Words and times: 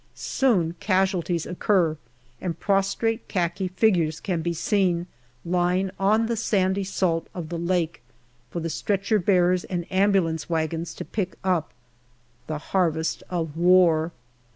Soon 0.15 0.73
casualties 0.79 1.45
occur 1.45 1.95
and 2.41 2.59
prostrate 2.59 3.27
khaki 3.27 3.67
figures 3.67 4.19
can 4.19 4.41
be 4.41 4.51
seen 4.51 5.05
lying 5.45 5.91
on 5.99 6.25
the 6.25 6.35
sandy 6.35 6.83
salt 6.83 7.27
of 7.35 7.49
the 7.49 7.59
lake 7.59 8.01
for 8.49 8.59
the 8.59 8.69
stretcher 8.71 9.19
bearers 9.19 9.63
and 9.63 9.85
ambulance 9.91 10.49
wagons 10.49 10.95
to 10.95 11.05
pick 11.05 11.35
up 11.43 11.71
the 12.47 12.57
harvest 12.73 13.21
of 13.29 13.55
war. 13.55 14.11